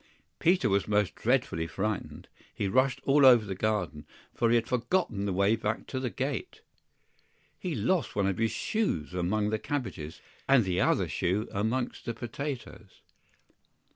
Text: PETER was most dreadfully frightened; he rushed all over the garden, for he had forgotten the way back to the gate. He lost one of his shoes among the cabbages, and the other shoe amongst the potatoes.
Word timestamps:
PETER 0.39 0.67
was 0.67 0.87
most 0.87 1.13
dreadfully 1.13 1.67
frightened; 1.67 2.27
he 2.55 2.67
rushed 2.67 3.01
all 3.03 3.23
over 3.23 3.45
the 3.45 3.53
garden, 3.53 4.07
for 4.33 4.49
he 4.49 4.55
had 4.55 4.65
forgotten 4.67 5.25
the 5.25 5.31
way 5.31 5.55
back 5.55 5.85
to 5.85 5.99
the 5.99 6.09
gate. 6.09 6.61
He 7.59 7.75
lost 7.75 8.15
one 8.15 8.25
of 8.25 8.39
his 8.39 8.49
shoes 8.49 9.13
among 9.13 9.51
the 9.51 9.59
cabbages, 9.59 10.19
and 10.49 10.65
the 10.65 10.81
other 10.81 11.07
shoe 11.07 11.47
amongst 11.51 12.05
the 12.05 12.15
potatoes. 12.15 13.03